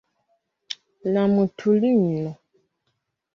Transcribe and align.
La 1.17 1.23
mutulino. 1.33 2.33